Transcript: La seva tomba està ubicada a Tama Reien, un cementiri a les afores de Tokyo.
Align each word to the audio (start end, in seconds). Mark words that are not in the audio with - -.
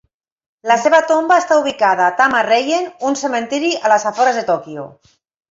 La 0.69 0.77
seva 0.85 1.01
tomba 1.11 1.37
està 1.41 1.57
ubicada 1.63 2.07
a 2.07 2.15
Tama 2.21 2.41
Reien, 2.47 2.89
un 3.11 3.19
cementiri 3.21 3.71
a 3.83 3.93
les 3.95 4.09
afores 4.15 4.41
de 4.43 4.47
Tokyo. 4.51 4.89